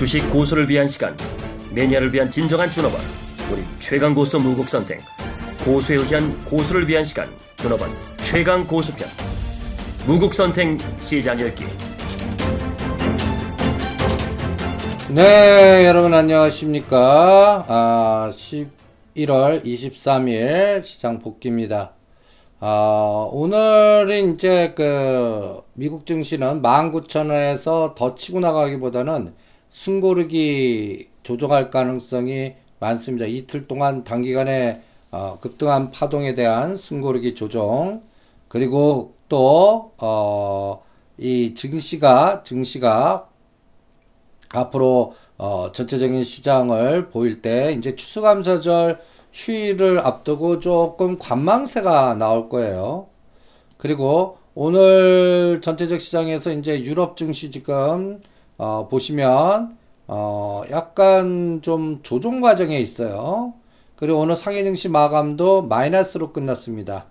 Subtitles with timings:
[0.00, 1.14] 주식 고수를 위한 시간
[1.74, 3.02] 매니아를 위한 진정한 준업원
[3.52, 4.98] 우리 최강 고수 무국 선생
[5.62, 9.06] 고수에 의한 고수를 위한 시간 준업원 최강 고수편
[10.06, 11.64] 무국 선생 시장 열기
[15.10, 17.66] 네, 여러분 안녕하십니까?
[17.68, 21.92] 아, 11월 23일 시장 복귀입니다.
[22.60, 29.34] 아, 오늘은 이제 그 미국 증시는 19,000원에서 더 치고 나가기보다는
[29.70, 33.26] 숨고르기 조정할 가능성이 많습니다.
[33.26, 38.02] 이틀 동안 단기간에 어, 급등한 파동에 대한 숨고르기 조정
[38.48, 40.82] 그리고 또 어,
[41.18, 43.28] 이 증시가 증시가
[44.50, 49.00] 앞으로 어, 전체적인 시장을 보일 때 이제 추수감사절
[49.32, 53.06] 휴일을 앞두고 조금 관망세가 나올 거예요.
[53.76, 58.20] 그리고 오늘 전체적 시장에서 이제 유럽 증시 지금
[58.60, 59.74] 어, 보시면
[60.06, 63.54] 어, 약간 좀 조정 과정에 있어요.
[63.96, 67.06] 그리고 오늘 상해 증시 마감도 마이너스로 끝났습니다.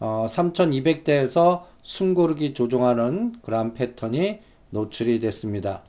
[0.00, 4.38] 어, 3200대에서 숨고르기 조정하는 그런 패턴이
[4.70, 5.82] 노출이 됐습니다.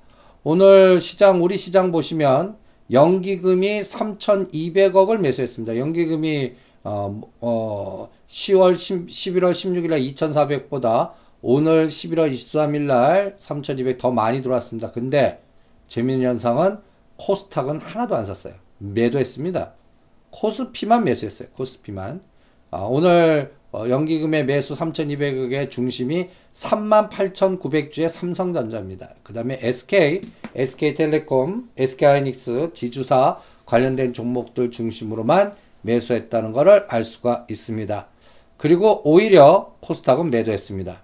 [0.43, 2.57] 오늘 시장, 우리 시장 보시면
[2.91, 5.77] 연기금이 3,200억을 매수했습니다.
[5.77, 11.11] 연기금이 어, 어, 10월 10, 11월 16일 날 2,400보다
[11.45, 14.91] 오늘 11월 23일 날 3,200 더 많이 들어왔습니다.
[14.91, 15.41] 근데
[15.89, 16.77] 재미있는 현상은
[17.17, 18.53] 코스닥은 하나도 안 샀어요.
[18.77, 19.73] 매도했습니다.
[20.29, 21.49] 코스피만 매수했어요.
[21.49, 22.21] 코스피만.
[22.71, 29.09] 아, 오늘 어, 연기금의 매수 3,200억의 중심이 38,900주의 삼성전자입니다.
[29.23, 30.21] 그 다음에 SK,
[30.55, 38.07] SK텔레콤, SK하이닉스, 지주사 관련된 종목들 중심으로만 매수했다는 것을 알 수가 있습니다.
[38.55, 41.03] 그리고 오히려 코스닥은 매도했습니다.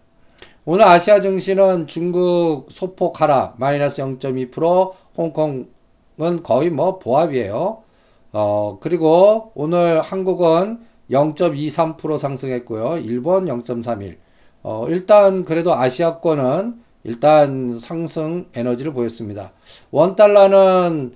[0.72, 7.82] 오늘 아시아 증시는 중국 소폭 하락 마이너스 0.2% 홍콩은 거의 뭐 보합이에요.
[8.34, 13.00] 어, 그리고 오늘 한국은 0.23% 상승했고요.
[13.00, 14.18] 일본 0.31.
[14.62, 19.54] 어, 일단 그래도 아시아권은 일단 상승 에너지를 보였습니다.
[19.90, 21.16] 원 달러는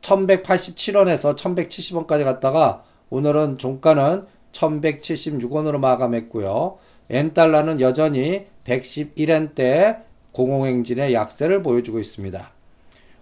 [0.00, 6.78] 1187원에서 1170원까지 갔다가 오늘은 종가는 1176원으로 마감했고요.
[7.10, 12.50] 엔 달러는 여전히 111엔대 공공행진의 약세를 보여주고 있습니다.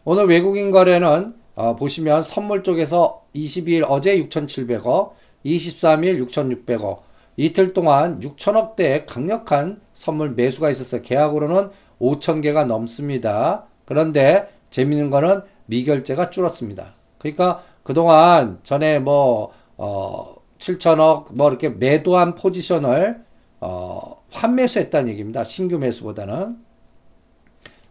[0.05, 5.13] 오늘 외국인 거래는 어, 보시면 선물 쪽에서 22일 어제 6,700억,
[5.45, 7.01] 23일 6,600억,
[7.37, 11.03] 이틀 동안 6천억대의 강력한 선물 매수가 있었어요.
[11.03, 11.71] 계약으로는
[12.01, 13.67] 5천개가 넘습니다.
[13.85, 16.95] 그런데 재밌는 거는 미결제가 줄었습니다.
[17.19, 23.23] 그러니까 그동안 전에 뭐, 어, 7천억 뭐 이렇게 매도한 포지션을
[23.65, 25.45] 어, 환매수했다는 얘기입니다.
[25.45, 26.57] 신규 매수보다는.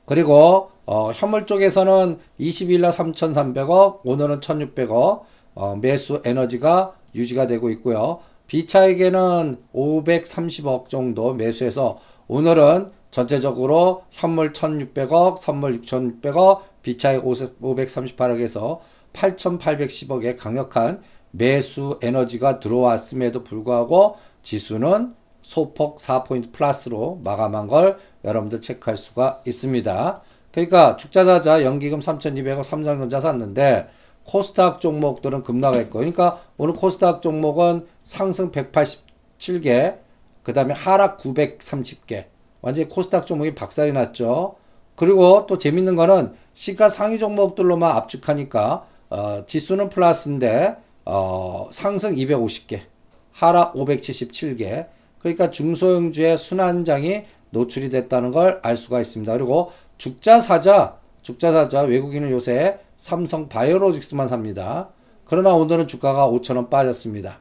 [0.06, 5.22] 그리고 어, 현물 쪽에서는 20일날 3,300억, 오늘은 1,600억
[5.56, 8.20] 어, 매수 에너지가 유지가 되고 있고요.
[8.48, 18.80] 비차익에는 530억 정도 매수해서 오늘은 전체적으로 현물 1,600억, 선물 6,600억, 비차익 538억에서
[19.14, 21.02] 8,810억의 강력한
[21.32, 30.22] 매수 에너지가 들어왔음에도 불구하고 지수는 소폭 4포인트 플러스로 마감한 걸 여러분들 체크할 수가 있습니다.
[30.52, 33.90] 그러니까 죽자자자 연기금 3,200억 삼성전자 샀는데
[34.26, 39.98] 코스닥 종목들은 급락했고 그러니까 오늘 코스닥 종목은 상승 187개
[40.44, 42.26] 그 다음에 하락 930개
[42.62, 44.56] 완전히 코스닥 종목이 박살이 났죠.
[44.96, 50.76] 그리고 또 재밌는 거는 시가 상위 종목들로만 압축하니까 어, 지수는 플러스인데
[51.06, 52.82] 어, 상승 250개
[53.32, 54.88] 하락 577개
[55.22, 59.32] 그러니까 중소형주의 순환장이 노출이 됐다는 걸 알 수가 있습니다.
[59.34, 64.90] 그리고 죽자사자, 죽자사자 외국인은 요새 삼성 바이오로직스만 삽니다.
[65.26, 67.40] 그러나 오늘은 주가가 5천원 빠졌습니다.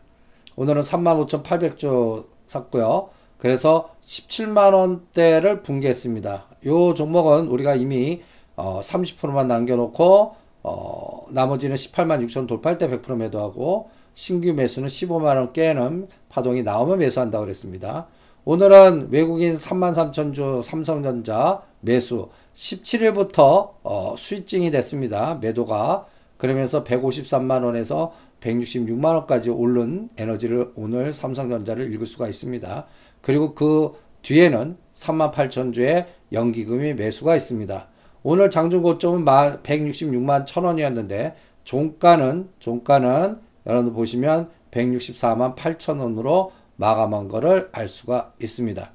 [0.57, 3.11] 오늘은 35,800조 샀고요.
[3.39, 6.47] 그래서 17만원대를 붕괴했습니다.
[6.67, 8.23] 요 종목은 우리가 이미
[8.57, 16.09] 어 30%만 남겨놓고 어 나머지는 18만 6천 돌파할 때 100% 매도하고 신규 매수는 15만원 깨는
[16.29, 18.07] 파동이 나오면 매수한다고 그랬습니다.
[18.45, 25.39] 오늘은 외국인 33,000주 삼성전자 매수 17일부터 어, 수익증이 됐습니다.
[25.41, 32.87] 매도가 그러면서 153만원에서 166만원까지 오른 에너지를 오늘 삼성전자를 읽을 수가 있습니다.
[33.21, 33.93] 그리고 그
[34.23, 37.89] 뒤에는 38,000주의 연기금이 매수가 있습니다.
[38.23, 41.35] 오늘 장중 고점은 166만 1000원이었는데
[41.65, 43.39] 종가는 종가는
[43.71, 48.91] 여러분 보시면 164만 8천 원으로 마감한 거를 알 수가 있습니다.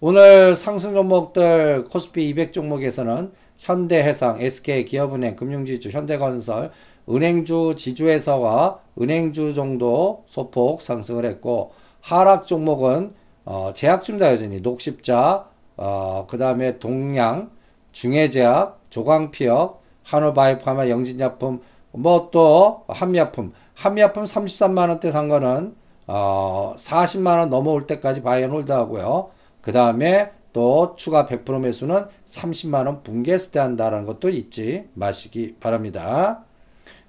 [0.00, 6.72] 오늘 상승 종목들 코스피 200 종목에서는 현대해상, SK, 기업은행, 금융지주, 현대건설,
[7.08, 11.72] 은행주 지주에서가 은행주 정도 소폭 상승을 했고
[12.02, 13.14] 하락 종목은
[13.46, 15.48] 어, 제약주입니다 여전히 녹십자,
[15.78, 17.50] 어, 그 다음에 동양,
[17.92, 25.72] 중외제약, 조광피혁, 한올바이오파마, 영진약품, 뭐 또 한미약품, 한미약품 33만 원대 산 거는
[26.08, 29.30] 어, 40만 원 넘어올 때까지 buy and hold 하고요.
[29.60, 36.42] 그 다음에 또 추가 100% 매수는 30만 원 붕괴했을 때 한다는 것도 잊지 마시기 바랍니다.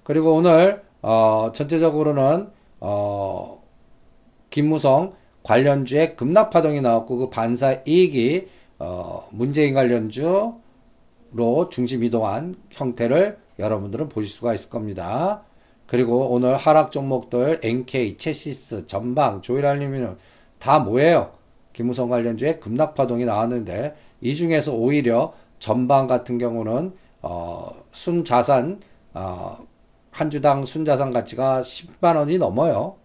[0.03, 2.49] 그리고 오늘 어, 전체적으로는
[2.81, 3.63] 어,
[4.51, 10.59] 김무성 관련주의 급락파동이 나왔고 그 반사 이익이 어, 문재인 관련주로
[11.71, 15.41] 중심 이동한 형태를 여러분들은 보실 수가 있을 겁니다.
[15.89, 20.19] 그리고 오늘 하락 종목들 NK, 체시스, 전방, 조일알루미늄
[20.59, 21.31] 다 뭐예요?
[21.73, 26.93] 김무성 관련주의 급락파동이 나왔는데 이 중에서 오히려 전방 같은 경우는
[27.23, 28.81] 어, 순자산
[29.15, 29.57] 어,
[30.11, 32.97] 한 주당 순자산 가치가 10만 원이 넘어요.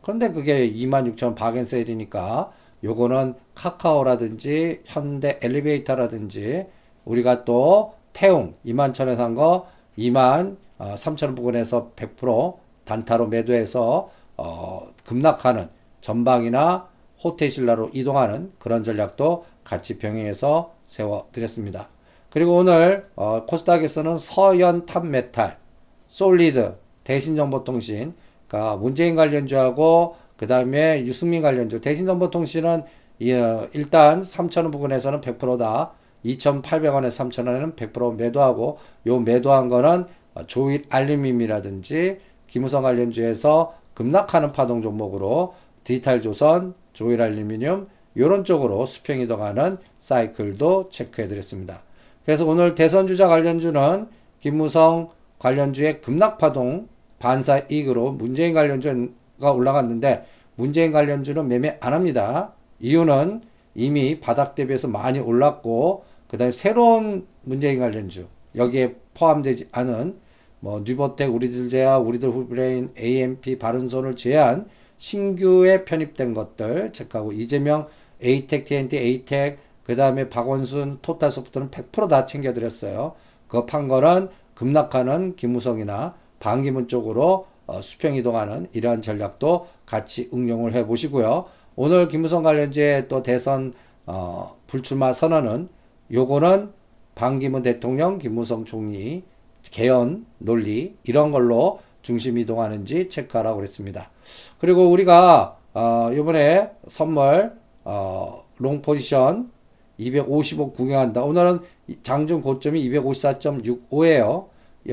[0.00, 2.52] 그런데 그게 26,000원 바겐세일이니까
[2.84, 6.66] 요거는 카카오라든지 현대 엘리베이터라든지
[7.04, 9.66] 우리가 또 태웅 21,000원에 산 거
[9.98, 15.68] 2만 3,000원 부근에서 100% 단타로 매도해서 어, 급락하는
[16.00, 16.88] 전방이나
[17.22, 21.88] 호텔신라로 이동하는 그런 전략도 같이 병행해서 세워드렸습니다.
[22.30, 25.58] 그리고 오늘 어, 코스닥에서는 서연탑메탈,
[26.06, 28.14] 솔리드, 대신정보통신,
[28.46, 35.92] 그러니까 문재인 관련주하고 그 다음에 유승민 관련주, 대신정보통신은 어, 일단 3,000원 부근에서는 100%다.
[36.24, 40.06] 2,800원에서 3,000원에는 100% 매도하고 요 매도한 거는
[40.46, 45.54] 조일 알루미늄이라든지 김무성 관련주에서 급락하는 파동 종목으로
[45.84, 51.82] 디지털 조선, 조일 알루미늄 이런 쪽으로 수평 이 동하는 사이클도 체크해 드렸습니다.
[52.24, 54.06] 그래서 오늘 대선주자 관련주는
[54.40, 55.08] 김무성
[55.38, 56.88] 관련주의 급락파동
[57.18, 60.26] 반사 이익으로 문재인 관련주가 올라갔는데
[60.56, 62.52] 문재인 관련주는 매매 안 합니다.
[62.80, 63.42] 이유는
[63.74, 68.26] 이미 바닥 대비해서 많이 올랐고 그 다음에 새로운 문재인 관련주
[68.56, 70.16] 여기에 포함되지 않은
[70.60, 74.66] 뭐 뉴버텍 우리들 제야 우리들 후브레인 AMP 바른손을 제한
[74.96, 77.86] 신규에 편입된 것들 체크하고 이재명
[78.20, 83.14] 에이텍 TNT 에이텍 그 다음에 박원순 토탈소프트는 100%다 챙겨드렸어요.
[83.46, 91.46] 그판 거는 급락하는 김무성이나 반기문 쪽으로 어, 수평 이동하는 이러한 전략도 같이 응용을 해 보시고요.
[91.76, 93.72] 오늘 김무성 관련주의 또 대선
[94.04, 95.68] 어, 불출마 선언은
[96.12, 96.72] 요거는
[97.14, 99.22] 반기문 대통령, 김무성 총리
[99.70, 104.10] 개헌 논리 이런 걸로 중심 이 동하는지 체크하라고 그랬습니다.
[104.58, 107.52] 그리고 우리가 어, 이번에 선물
[107.84, 109.50] 어, 롱 포지션
[109.98, 111.22] 255 구경한다.
[111.22, 111.60] 오늘은
[112.02, 114.48] 장중 고점이 254.65예요.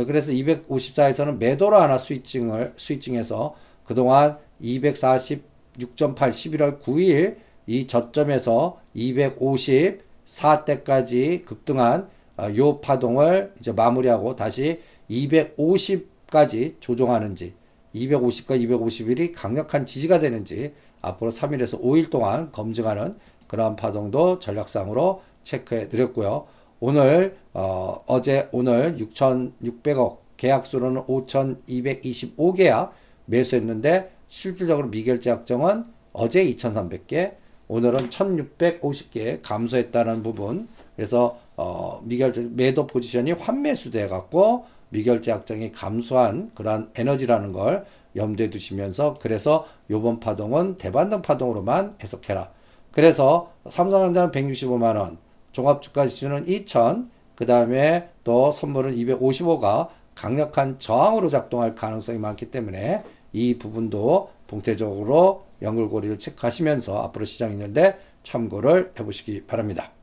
[0.06, 3.56] 그래서 254에서는 매도로 하나 스위칭을 스위칭해서
[3.86, 7.38] 그동안 246.8 11월 9일
[7.68, 12.10] 이 저점에서 254대까지 급등한 어,
[12.58, 17.54] 요 파동을 이제 마무리하고 다시 250까지 조정하는지
[17.96, 23.16] 250과 251이 강력한 지지가 되는지 앞으로 3일에서 5일 동안 검증하는
[23.48, 26.48] 그러한 파동도 전략상으로 체크해 드렸고요.
[26.80, 32.92] 오늘 어, 어제 오늘 6,600억 계약수로는 5,225개야
[33.26, 37.36] 매수했는데 실질적으로 미결제 약정은 어제 2,300개,
[37.68, 40.68] 오늘은 1,650개 감소했다는 부분.
[40.96, 47.86] 그래서 어, 미결제 매도 포지션이 환매수돼 갖고 미결제 약정이 감소한 그러한 에너지라는 걸
[48.16, 52.52] 염두에 두시면서 그래서 요번 파동은 대반등 파동으로만 해석해라.
[52.92, 55.18] 그래서 삼성전자는 165만 원,
[55.52, 63.04] 종합 주가 지수는 2천, 그 다음에 또 선물은 255가 강력한 저항으로 작동할 가능성이 많기 때문에
[63.34, 69.95] 이 부분도 동태적으로 연결고리를 체크하시면서 앞으로 시장이 있는데 참고를 해보시기 바랍니다.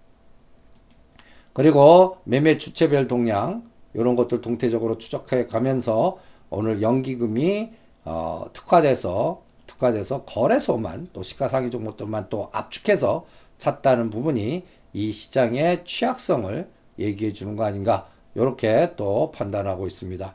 [1.52, 6.18] 그리고 매매 주체별 동향 이런 것들 동태적으로 추적해 가면서
[6.50, 7.70] 오늘 연기금이
[8.04, 13.26] 어, 특화돼서 특화돼서 거래소만 또 시가상위 종목들만 또 압축해서
[13.58, 16.68] 샀다는 부분이 이 시장의 취약성을
[16.98, 20.34] 얘기해 주는 거 아닌가 이렇게 또 판단하고 있습니다.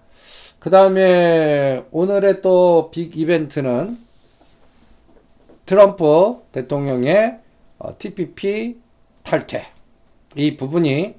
[0.59, 3.97] 그 다음에 오늘의 또 빅 이벤트는
[5.65, 7.39] 트럼프 대통령의
[8.00, 8.83] TPP 어,
[9.24, 9.76] 탈퇴
[10.38, 11.15] 이 부분이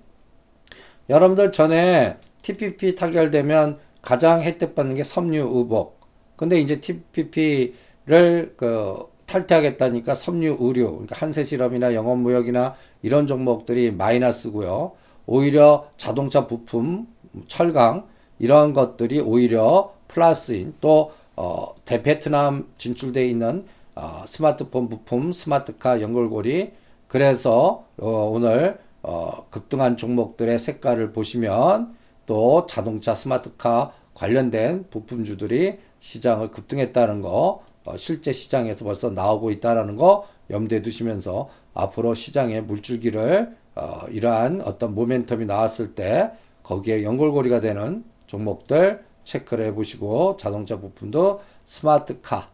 [1.11, 6.01] 여러분들 전에 TPP 타결되면 가장 혜택 받는 게 섬유 의복.
[6.37, 14.93] 근데 이제 TPP를 그 탈퇴하겠다니까 섬유 의료 그러니까 한세 실험이나 영업 무역이나 이런 종목들이 마이너스고요.
[15.27, 17.09] 오히려 자동차 부품,
[17.49, 18.07] 철강
[18.39, 26.71] 이런 것들이 오히려 플러스인 또 어, 대베트남 진출돼 있는 어, 스마트폰 부품, 스마트카 연결고리.
[27.09, 31.95] 그래서 어, 오늘 어, 급등한 종목들의 색깔을 보시면
[32.27, 40.27] 또 자동차 스마트카 관련된 부품주들이 시장을 급등했다는 거 어, 실제 시장에서 벌써 나오고 있다는 거
[40.51, 49.05] 염두에 두시면서 앞으로 시장의 물줄기를 어, 이러한 어떤 모멘텀이 나왔을 때 거기에 연골고리가 되는 종목들
[49.25, 52.49] 체크를 해보시고 자동차 부품도 스마트카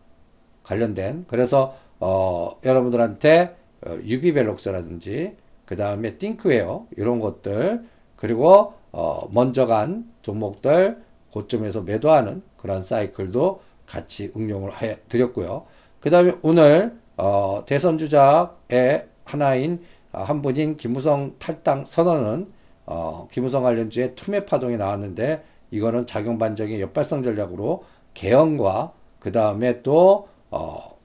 [0.62, 7.84] 관련된 그래서 어, 여러분들한테 어, 유비벨록스라든지 그 다음에 띵크웨어 이런 것들
[8.16, 15.66] 그리고 어, 먼저 간 종목들 고점에서 매도하는 그런 사이클도 같이 응용을 해 드렸고요.
[16.00, 22.52] 그 다음에 오늘 어, 대선 주자의 하나인 어, 한 분인 김무성 탈당 선언은
[22.86, 30.28] 어, 김무성 관련주의 투매 파동이 나왔는데 이거는 작용 반적인 역발성 전략으로 개헌과 그 다음에 또
[30.50, 30.98] 어,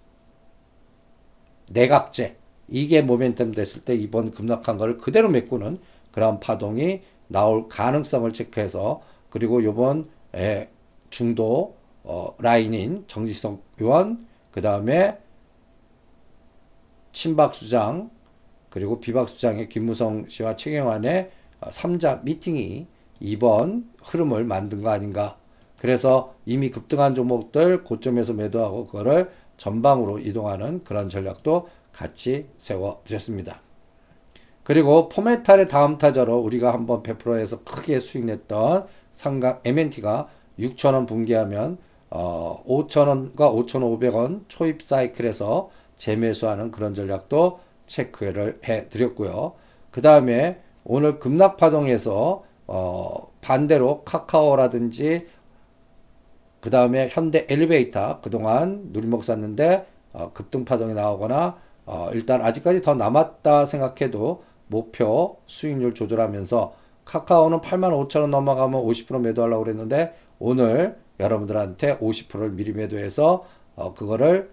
[1.72, 2.36] 내각제
[2.70, 5.80] 이게 모멘텀 됐을 때 이번 급락한 거를 그대로 메꾸는
[6.12, 10.10] 그런 파동이 나올 가능성을 체크해서 그리고 요번
[11.10, 15.18] 중도 어, 라인인 정지석 의원 그 다음에
[17.12, 18.10] 친박 수장
[18.70, 22.88] 그리고 비박 수장의 김무성 씨와 최경환의 3자 미팅이
[23.20, 25.38] 이번 흐름을 만든 거 아닌가.
[25.80, 33.62] 그래서 이미 급등한 종목들 고점에서 매도하고 그거를 전방으로 이동하는 그런 전략도 같이 세워 드렸습니다.
[34.64, 40.28] 그리고 포메탈의 다음 타자로 우리가 한번 100%에서 크게 수익 냈던 상강 MNT가
[40.60, 41.78] 6천원 붕괴하면
[42.12, 49.54] 어, 5천원과 5,500원 초입 사이클에서 재매수하는 그런 전략도 체크를 해 드렸고요.
[49.92, 55.28] 그 다음에 오늘 급락 파동에서 어, 반대로 카카오라든지
[56.62, 61.58] 그 다음에 현대 엘리베이터 그동안 누리목 샀는데 어, 급등 파동이 나오거나
[61.92, 69.20] 어, 일단 아직까지 더 남았다 생각해도 목표 수익률 조절하면서 카카오는 8만 5천 원 넘어가면 50%
[69.22, 73.44] 매도하려고 그랬는데 오늘 여러분들한테 50%를 미리 매도해서
[73.76, 74.52] 어, 그거를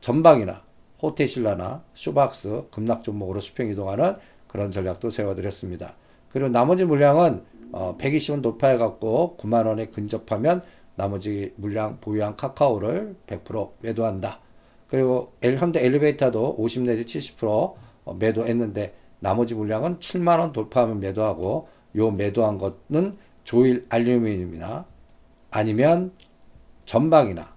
[0.00, 0.62] 전방이나
[1.02, 4.16] 호테실라나 슈박스 급락 종목으로 수평 이동하는
[4.48, 5.96] 그런 전략도 세워드렸습니다.
[6.32, 10.62] 그리고 나머지 물량은 어, 120원 돌파해 갖고 9만 원에 근접하면
[10.96, 14.40] 나머지 물량 보유한 카카오를 100% 매도한다.
[14.90, 21.68] 그리고 엘, 현대 엘리베이터도 50 내지 70% 어, 매도했는데 나머지 물량은 7만 원 돌파하면 매도하고
[21.96, 24.84] 요 매도한 것은 조일 알루미늄이나
[25.50, 26.12] 아니면
[26.86, 27.54] 전방이나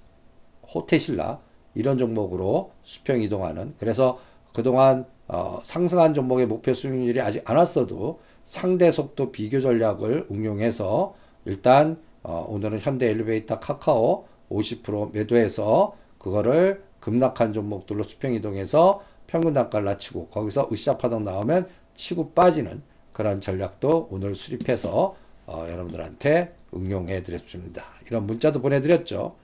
[0.74, 1.40] 호테실라
[1.74, 4.20] 이런 종목으로 수평 이동하는 그래서
[4.54, 11.98] 그동안 어, 상승한 종목의 목표 수익률이 아직 안 왔어도 상대 속도 비교 전략을 응용해서 일단
[12.22, 20.28] 어, 오늘은 현대 엘리베이터 카카오 50% 매도해서 그거를 급락한 종목들로 수평 이동해서 평균 단가를 낮추고
[20.28, 22.82] 거기서 으쌰 파동 나오면 치고 빠지는
[23.12, 27.84] 그런 전략도 오늘 수립해서 어, 여러분들한테 응용해 드렸습니다.
[28.08, 29.36] 이런 문자도 보내드렸죠.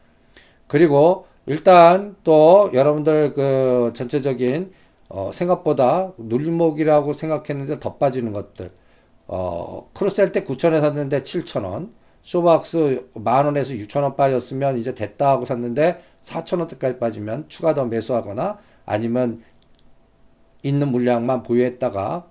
[0.68, 4.72] 그리고 일단 또 여러분들 그 전체적인
[5.10, 8.72] 어, 생각보다 눌림목이라고 생각했는데 더 빠지는 것들
[9.28, 11.90] 어, 크루셀 때 9천원에 샀는데 7천원
[12.30, 17.86] 쇼박스 만 원에서 6천 원 빠졌으면 이제 됐다 하고 샀는데 4천 원대까지 빠지면 추가 더
[17.86, 19.42] 매수하거나 아니면
[20.62, 22.28] 있는 물량만 보유했다가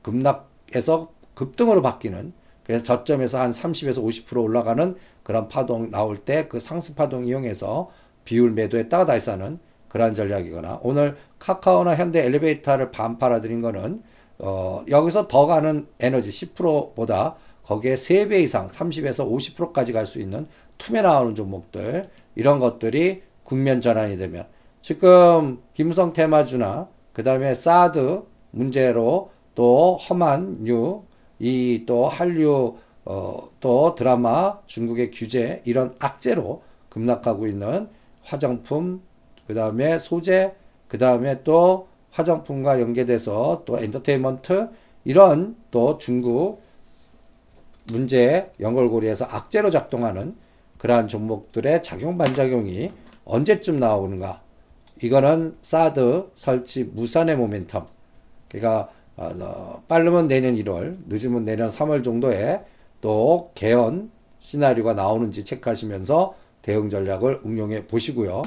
[0.00, 2.32] 급락해서 급등으로 바뀌는
[2.64, 7.90] 그래서 저점에서 한 30에서 50% 올라가는 그런 파동 나올 때 그 상승 파동 이용해서
[8.24, 14.02] 비율 매도했다가 다시 사는 그러한 전략이거나 오늘 카카오나 현대 엘리베이터를 반 팔아 드린 거는
[14.38, 20.46] 어, 여기서 더 가는 에너지 10%보다 거기에 3배 이상 30에서 50%까지 갈 수 있는
[20.78, 22.04] 투매 나오는 종목들
[22.34, 24.46] 이런 것들이 국면 전환이 되면.
[24.80, 30.64] 지금 김성 테마주나 그 다음에 사드 문제로 또 험한
[31.40, 37.88] 뉴이또 한류 어, 또 드라마 중국의 규제 이런 악재로 급락하고 있는
[38.22, 39.02] 화장품
[39.46, 40.54] 그 다음에 소재
[40.88, 44.68] 그 다음에 또 화장품과 연계돼서 또 엔터테인먼트
[45.04, 46.60] 이런 또 중국
[47.84, 50.34] 문제 연결고리에서 악재로 작동하는
[50.78, 52.90] 그러한 종목들의 작용 반작용이
[53.24, 54.42] 언제쯤 나오는가
[55.02, 57.86] 이거는 사드 설치 무산의 모멘텀
[58.48, 62.62] 그러니까 어, 빠르면 내년 1월 늦으면 내년 3월 정도에
[63.00, 64.10] 또 개헌
[64.40, 68.42] 시나리오가 나오는지 체크하시면서 대응 전략을 응용해 보시고요.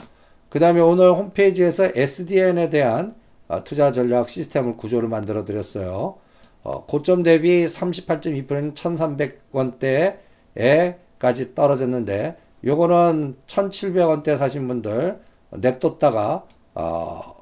[0.49, 3.15] 그 다음에 오늘 홈페이지에서 SDN에 대한
[3.47, 6.17] 어, 투자 전략 시스템을 구조를 만들어 드렸어요.
[6.65, 17.35] 어, 고점 대비 38.2%는 1300원대에까지 떨어졌는데 요거는 1700원대 사신 분들 냅뒀다가 어,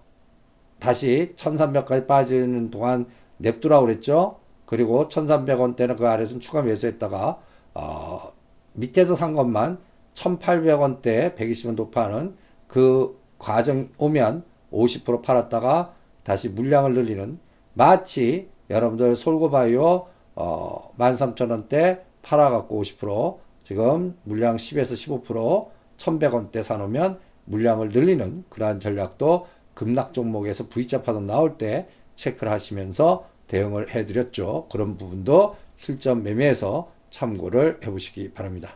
[0.78, 3.06] 다시 1300까지 빠지는 동안
[3.38, 4.40] 냅두라 그랬죠.
[4.66, 7.40] 그리고 1300원대는 그 아래에서 추가 매수했다가
[7.76, 8.34] 어,
[8.74, 9.78] 밑에서 산 것만
[10.16, 12.36] 1800원대 120원 도파하는
[12.68, 17.40] 그 과정이 오면 50% 팔았다가 다시 물량을 늘리는
[17.74, 28.44] 마치 여러분들 솔고바이오 어, 13,000원대 팔아갖고 50% 지금 물량 10에서 15% 1,100원대 사놓으면 물량을 늘리는
[28.50, 34.68] 그러한 전략도 급락 종목에서 V자 파동 나올 때 체크를 하시면서 대응을 해드렸죠.
[34.72, 38.76] 그런 부분도 실전 매매에서 참고를 해보시기 바랍니다.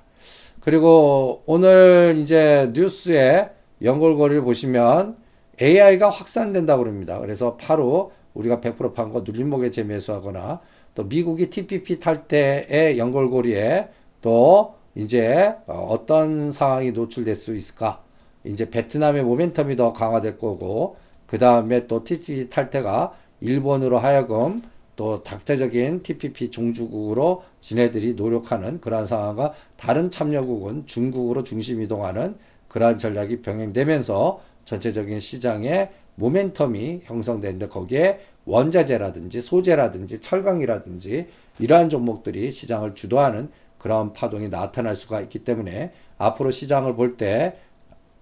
[0.60, 3.50] 그리고 오늘 이제 뉴스에
[3.82, 5.18] 연골거리를 보시면
[5.62, 7.20] AI가 확산된다고 그럽니다.
[7.20, 10.62] 그래서 바로 우리가 100%판 거 눌림목에 재매수하거나
[10.96, 13.90] 또 미국이 TPP 탈 때의 연골고리에
[14.22, 18.02] 또 이제 어떤 상황이 노출될 수 있을까?
[18.44, 24.62] 이제 베트남의 모멘텀이 더 강화될 거고 그 다음에 또 TPP 탈 때가 일본으로 하여금
[24.96, 32.36] 또 닥터적인 TPP 종주국으로 지네들이 노력하는 그러한 상황과 다른 참여국은 중국으로 중심 이동하는
[32.68, 41.28] 그러한 전략이 병행되면서 전체적인 시장의 모멘텀이 형성되는데 거기에 원자재라든지 소재라든지 철강이라든지
[41.60, 47.54] 이러한 종목들이 시장을 주도하는 그런 파동이 나타날 수가 있기 때문에 앞으로 시장을 볼 때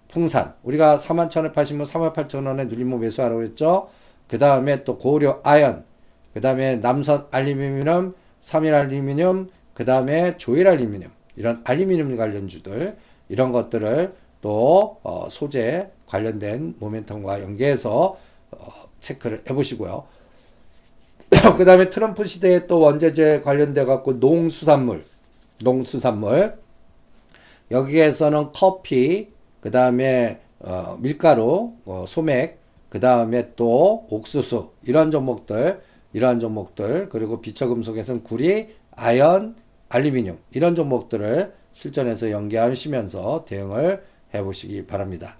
[0.07, 3.89] 풍산 우리가 4만 1,080원 3만 8천원에 눌림목 매수하라고 그랬죠.
[4.27, 5.83] 그 다음에 또 고려 아연
[6.33, 12.95] 그 다음에 남선 알루미늄 3일 알루미늄 그 다음에 조일 알루미늄 이런 알루미늄 관련주들
[13.29, 14.11] 이런 것들을
[14.45, 18.15] 또 어, 소재 관련된 모멘텀과 연계해서
[18.51, 18.67] 어,
[18.99, 20.03] 체크를 해보시고요.
[21.57, 25.03] 그 다음에 트럼프 시대에 또 원자재 관련돼 갖고 농수산물,
[25.63, 26.59] 농수산물
[27.71, 29.29] 여기에서는 커피,
[29.61, 35.81] 그 다음에 어, 밀가루, 어, 소맥, 그 다음에 또 옥수수 이런 종목들,
[36.13, 39.55] 이러한 종목들 그리고 비처금속에서는 구리, 아연,
[39.89, 44.03] 알루미늄 이런 종목들을 실전에서 연계하시면서 대응을
[44.35, 45.37] 해보시기 바랍니다.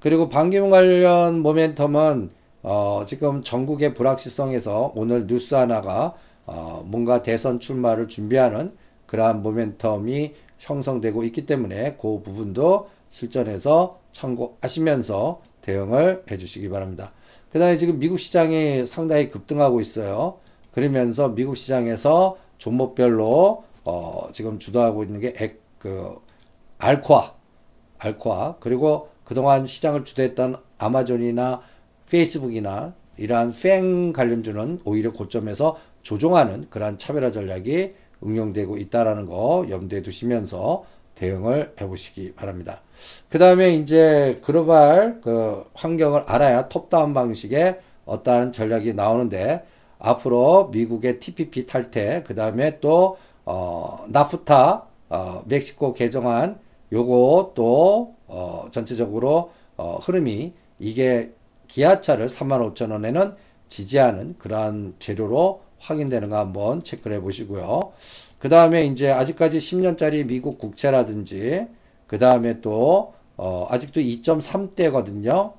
[0.00, 2.30] 그리고 반기문 관련 모멘텀은
[2.62, 6.14] 어, 지금 전국의 불확실성에서 오늘 뉴스 하나가
[6.46, 8.72] 어, 뭔가 대선 출마를 준비하는
[9.06, 17.12] 그러한 모멘텀이 형성되고 있기 때문에 그 부분도 실전에서 참고하시면서 대응을 해주시기 바랍니다.
[17.50, 20.38] 그 다음에 지금 미국 시장이 상당히 급등하고 있어요.
[20.72, 26.16] 그러면서 미국 시장에서 종목별로 어, 지금 주도하고 있는 게 액, 그,
[26.78, 27.35] 알코아,
[27.98, 31.60] 알코아, 그리고 그동안 시장을 주도했던 아마존이나
[32.10, 40.84] 페이스북이나 이러한 팬 관련주는 오히려 고점에서 조종하는 그러한 차별화 전략이 응용되고 있다라는 거 염두에 두시면서
[41.16, 42.82] 대응을 해보시기 바랍니다.
[43.28, 49.64] 그 다음에 이제 글로벌 그 환경을 알아야 톱다운 방식의 어떠한 전략이 나오는데
[49.98, 56.58] 앞으로 미국의 TPP 탈퇴, 그 다음에 또, 어, 나프타, 어, 멕시코 개정안,
[56.90, 61.32] 또, 어, 전체적으로, 어, 흐름이 이게
[61.68, 63.36] 기아차를 35,000원에는
[63.68, 67.92] 지지하는 그러한 재료로 확인되는가 한번 체크를 해 보시고요.
[68.38, 71.66] 그 다음에 이제 아직까지 10년짜리 미국 국채라든지
[72.06, 75.54] 그 다음에 또 어, 아직도 2.3대거든요.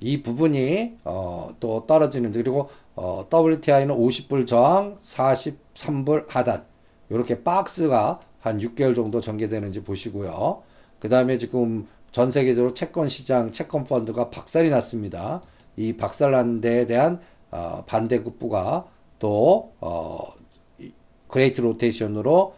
[0.00, 6.64] 이 부분이 어, 또 떨어지는 그리고 어, WTI는 50불 저항, 43불 하단
[7.10, 10.62] 이렇게 박스가 한 6개월 정도 전개되는지 보시고요.
[10.98, 15.42] 그 다음에 지금 전 세계적으로 채권 시장, 채권 펀드가 박살이 났습니다.
[15.76, 17.20] 이 박살난 데에 대한
[17.50, 18.86] 어, 반대급부가
[19.18, 20.32] 또 어,
[21.28, 22.54] great rotation으로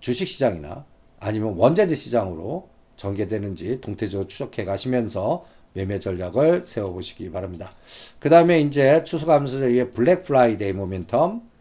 [0.00, 0.84] 주식 시장이나
[1.20, 7.70] 아니면 원자재 시장으로 전개되는지 동태적으로 추적해 가시면서 매매 전략을 세워보시기 바랍니다.
[8.18, 11.51] 그 다음에 이제 추수감사절 뒤에 Black Friday 모멘텀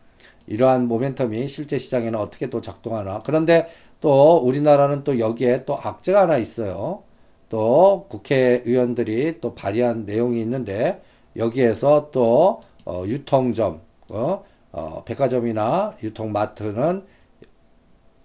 [0.48, 3.68] 이러한 모멘텀이 실제 시장에는 어떻게 또 작동하나 그런데
[4.02, 7.04] 또 우리나라는 또 여기에 또 악재가 하나 있어요.
[7.50, 11.02] 또 국회의원들이 또 발의한 내용이 있는데
[11.36, 17.06] 여기에서 또 어, 유통점, 어, 어, 백화점이나 유통마트는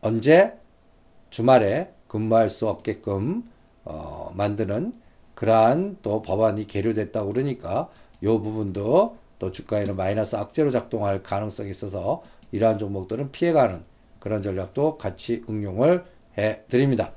[0.01, 0.55] 언제
[1.31, 3.45] 주말에 근무할 수 없게끔
[3.85, 4.95] 어, 만드는
[5.35, 7.89] 그러한 또 법안이 계류됐다고 그러니까
[8.23, 12.23] 이 부분도 또 주가에는 마이너스 악재로 작동할 가능성이 있어서
[12.53, 13.83] 이러한 종목들은 피해가는
[14.19, 16.05] 그런 전략도 같이 응용을
[16.39, 17.13] 해 드립니다.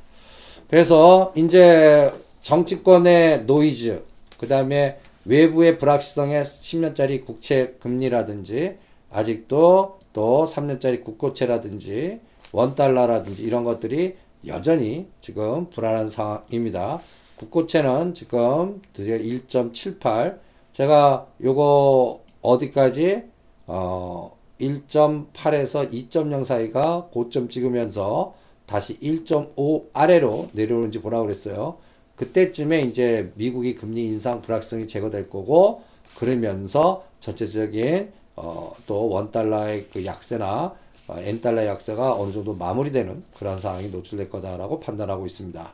[0.70, 4.04] 그래서 이제 정치권의 노이즈,
[4.38, 8.78] 그 다음에 외부의 불확실성의 10년짜리 국채 금리라든지
[9.12, 12.20] 아직도 또 3년짜리 국고채라든지
[12.52, 14.16] 원달러라든지 이런 것들이
[14.48, 17.02] 여전히 지금 불안한 상황입니다.
[17.38, 20.40] 국고채는 지금 드디어 1.78
[20.80, 23.24] 제가 요거 어디까지
[23.68, 28.34] 어 1.8에서 2.0 사이가 고점 찍으면서
[28.66, 31.80] 다시 1.5 아래로 내려오는지 보라고 그랬어요.
[32.16, 35.82] 그때쯤에 이제 미국이 금리 인상 불확성이 제거될 거고
[36.16, 40.74] 그러면서 전체적인 어, 또 원달러의 그 약세나
[41.10, 45.74] 어, 엔달러 약세가 어느 정도 마무리되는 그런 상황이 노출될 거다라고 판단하고 있습니다.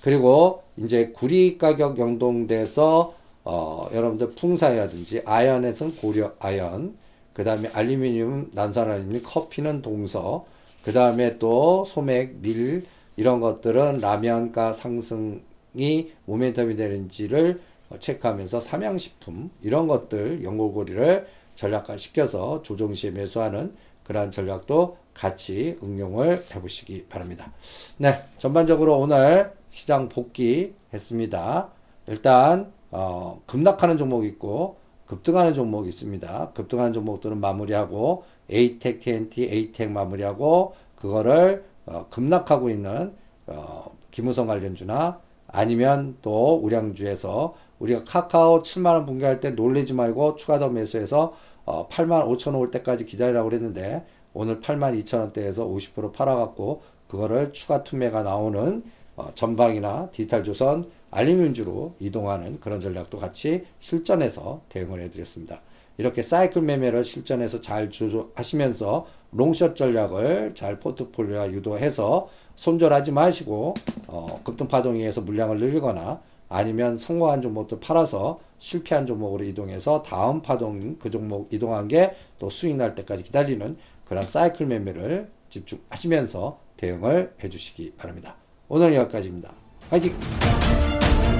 [0.00, 3.18] 그리고 이제 구리 가격 연동돼서
[3.50, 6.98] 어, 여러분들 풍산이라든지 아연에서는 고려 아연,
[7.32, 10.44] 그 다음에 알루미늄, 난산 알루미늄, 커피는 동서,
[10.84, 12.84] 그 다음에 또 소맥, 밀
[13.16, 17.62] 이런 것들은 라면가 상승이 모멘텀이 되는지를
[17.98, 27.06] 체크하면서 삼양식품 이런 것들 연골고리를 전략화 시켜서 조정 시에 매수하는 그러한 전략도 같이 응용을 해보시기
[27.06, 27.50] 바랍니다.
[27.96, 31.70] 네, 전반적으로 오늘 시장 복귀 했습니다.
[32.08, 36.52] 일단 어, 급락하는 종목이 있고 급등하는 종목이 있습니다.
[36.54, 43.12] 급등하는 종목들은 마무리하고 에이텍, TNT, 에이텍 마무리하고 그거를 어, 급락하고 있는
[43.46, 50.68] 어, 기무성 관련주나 아니면 또 우량주에서 우리가 카카오 7만원 붕괴할 때 놀래지 말고 추가 더
[50.68, 51.32] 매수해서
[51.64, 57.52] 어, 8만 5천 원 올 때까지 기다리라고 그랬는데 오늘 8만 2천 원대에서 50% 팔아갖고 그거를
[57.52, 58.82] 추가 투매가 나오는
[59.16, 65.60] 어, 전방이나 디지털 조선 알루미늄주로 이동하는 그런 전략도 같이 실전에서 대응을 해드렸습니다.
[65.96, 73.74] 이렇게 사이클 매매를 실전에서 잘 조조하시면서 롱숏 전략을 잘 포트폴리오와 유도해서 손절하지 마시고
[74.06, 80.96] 어, 급등 파동에 의해서 물량을 늘리거나 아니면 성공한 종목도 팔아서 실패한 종목으로 이동해서 다음 파동
[80.98, 87.94] 그 종목 이동한 게 또 수익 날 때까지 기다리는 그런 사이클 매매를 집중하시면서 대응을 해주시기
[87.96, 88.36] 바랍니다.
[88.68, 89.52] 오늘 여기까지입니다.
[89.90, 90.14] 화이팅!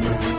[0.08, 0.37] Thank you.